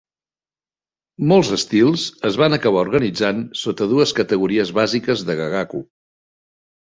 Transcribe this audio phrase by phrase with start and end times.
[1.31, 5.85] Molts estils es van acabar organitzant sota dues categories bàsiques de gagaku.